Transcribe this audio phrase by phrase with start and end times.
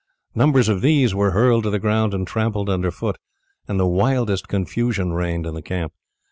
[0.33, 3.19] Numbers of these were hurled to the ground and trampled under foot,
[3.67, 5.93] and the wildest confusion reigned in the camp.